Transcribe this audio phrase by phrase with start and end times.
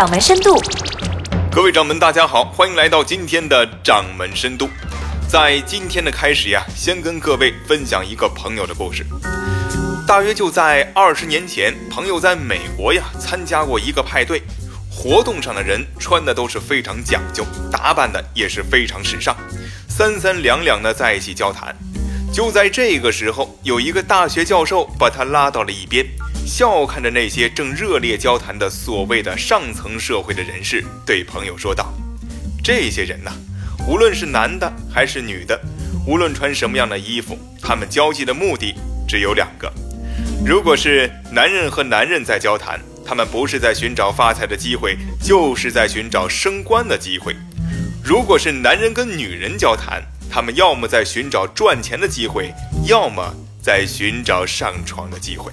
[0.00, 0.58] 掌门深度。
[1.52, 4.66] 各位掌门，大家好，欢迎来到今天的掌门深度。
[5.28, 9.04] 在今天的开始呀，先跟各位分享一个朋友的故事。
[10.06, 14.40] 大约就在二十年前，朋友在美国呀参加过一个派对，
[14.90, 19.36] 活动上的人穿的都是非常讲究，打扮的也是非常时尚，
[19.86, 21.76] 三三两两的在一起交谈。
[22.32, 26.06] 就在这个时候，有一个大学教授把他拉到了一边，
[26.46, 31.92] 笑看着那些正热烈交谈的所谓的上层社会的人士，对朋友说道
[32.62, 33.30] ：“这些人呐，
[33.86, 35.58] 无论是男的还是女的，
[36.06, 38.74] 无论穿什么样的衣服，他们交际的目的
[39.08, 39.72] 只有两个。
[40.44, 47.32] 如果是男人和男人在交谈，他们不是在寻找发财的机会，就是在寻找升官的机会；
[48.02, 52.52] 如果是男人跟女人交谈，他们要么在寻找赚钱的机会，
[52.86, 55.52] 要么在寻找上床的机会。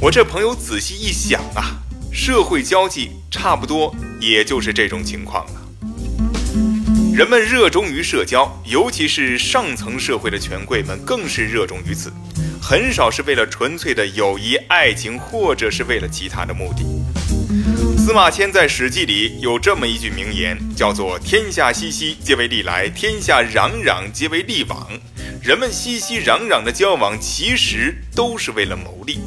[0.00, 1.74] 我这朋友仔细一想啊，
[2.12, 5.60] 社会交际差不多也就是这种情况了。
[7.12, 12.12] 人们热衷于社交，尤其是上层社会的权贵们更是热衷于此，
[12.62, 16.84] 很少是为了纯粹的友谊、爱情，或者是为了其他的目的。
[17.98, 24.88] 司马迁在《史记》里有这么一句名言，叫做“天下熙熙，皆为利来；天下攘攘，皆为利往。”
[25.42, 29.18] 人们熙熙攘攘的交往，其实都是为了谋利。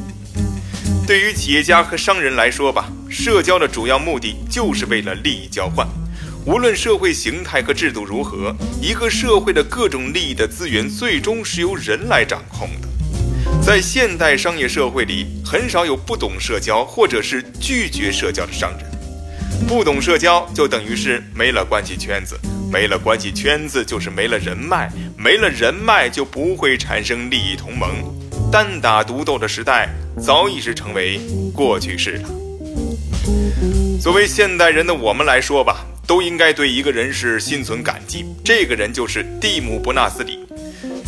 [1.11, 5.85] 对于企业家和商人来说吧，社交的主要目的就是为了利益交换。
[6.45, 12.87] 无论社会形态和制度如何，一个社会的各种利益的资源，最终是由人来掌控的。
[13.61, 18.89] 在现代商业社会里，很少有不懂社交或者是拒绝社交的商人。
[19.67, 22.39] 不懂社交就等于是没了关系圈子，
[22.71, 27.89] 没了关系圈子就是没了人脉，没了人脉就不会产生利益同盟。
[28.51, 29.87] 单打独斗的时代
[30.21, 31.21] 早已是成为
[31.55, 32.29] 过去式了。
[34.01, 40.39] 作为现代人的我们来说吧，都应该对一个人是心存感激，这个人就是蒂姆·伯纳斯里。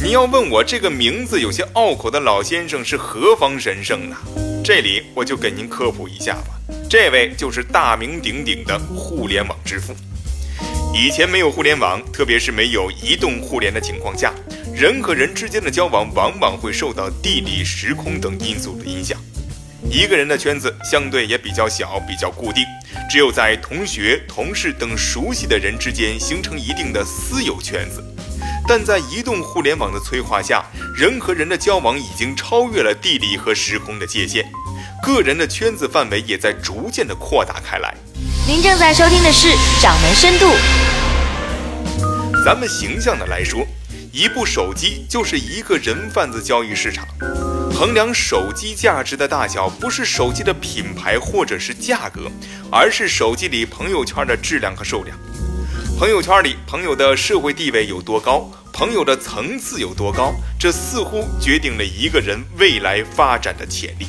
[0.01, 4.15] 你要问我这个名字有些拗口的老先生是何方神圣呢？
[4.63, 6.55] 这里我就给您科普一下吧。
[6.89, 9.93] 这位就是大名鼎鼎的互联网之父。
[10.95, 14.31] 以前没有互联网，特别是没有移动互联的情况下，
[14.75, 19.19] 人和人之间的交往往往会受到地理、时空等因素的影响。
[19.87, 22.65] 一个人的圈子相对也比较小，比较固定，
[23.07, 28.03] 只有在同学、同事等熟悉的人之间形成一定的私有圈子。
[28.67, 30.65] 但在移动互联网的催化下，
[30.97, 34.43] 人和人的交往已经超越了地理和时空的界限，
[35.03, 37.93] 个人的圈子范围也在逐渐的扩大开来。
[38.47, 39.49] 您正在收听的是
[39.81, 40.47] 《掌门深度》。
[42.43, 43.65] 咱们形象的来说，
[44.15, 47.03] 一部手机就是一个人贩子交易市场。
[47.73, 52.31] 衡量手机价值的大小，不是手机的品牌或者是价格，
[52.71, 55.17] 而是手机里朋友圈的质量和数量。
[55.97, 64.05] 朋友圈里朋友的社会地位有多高，朋友的层次有多高，这似乎决定了一个人未来发展的潜力。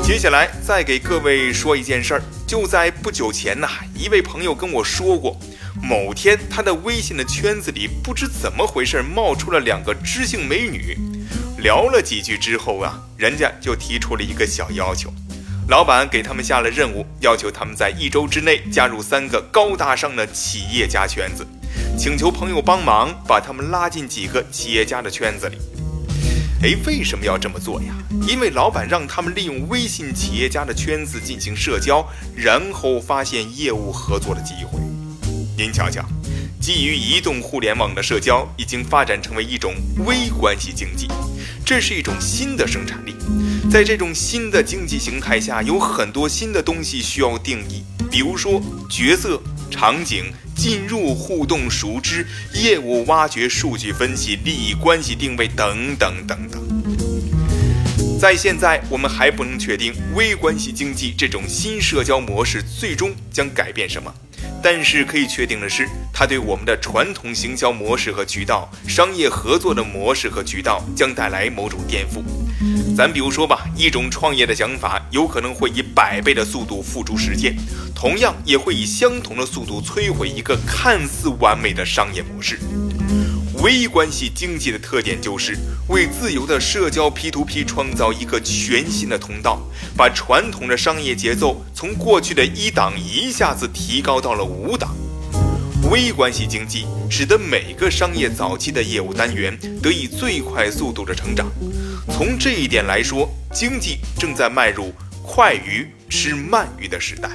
[0.00, 5.36] 接下来再给各位说一件事儿，就在不久前呐，一位朋友跟我说过，
[5.82, 10.96] 某天他的微信的圈子里不知怎么回事冒出了两个知性美女，
[11.58, 15.12] 聊了几句之后啊，人家就提出了一个小要求。
[15.68, 21.46] 老板给他们下了任务，要求他们在一周之内加入三个高大上的企业家圈子，
[21.98, 25.58] 请求朋友帮忙把他们拉进几个企业家的圈子里。
[26.62, 27.94] 哎，为什么要这么做呀？
[28.28, 34.78] 因为老板让他们利用微信企业家的圈子进行社交，然后发现业务合作的机会。
[35.56, 36.04] 您瞧瞧，
[36.60, 39.72] 基于移动互联网的社交已经发展成为一种
[40.04, 41.06] 微关系经济，
[41.64, 43.14] 这是一种新的生产力。
[43.70, 48.60] 在这种新的经济形态下，有很多新的东西需要定义，比如说
[48.90, 50.24] 角色、场景、
[50.56, 56.60] 进入、互动、熟知、业务挖掘、数据分析、利益关系定位等等等等。
[58.18, 64.12] 在现在，我们还不能确定微关系经济这种新社交模式最终将改变什么。
[64.64, 72.24] 但是可以确定的是，它对我们的传统行销模式和渠道、商业合作的模式和渠道将带来某种颠覆。
[72.96, 77.54] 咱比如说吧，一种创业的想法有可能会以百倍的速度付诸实践，
[77.94, 82.58] 同样也会以相同的速度摧毁一个看似完美的商业模式。
[83.64, 85.56] 微关系经济的特点就是
[85.88, 89.58] 为自由的社交 P2P 创造一个全新的通道，
[89.96, 94.94] 把传统的商业节奏从过去的一档一下子提高到了五档。
[95.90, 101.50] 微关系经济使得每个商业早期的业务单元得以最快速度的成长。
[102.10, 107.30] 从这一点来说，经济正在迈入快鱼吃慢鱼的时代。